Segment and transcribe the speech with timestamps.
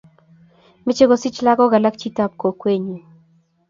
[0.85, 2.97] mechei kosich lagok alak chitab kokwenyu